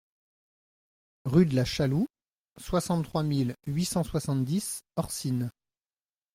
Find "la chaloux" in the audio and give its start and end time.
1.55-2.07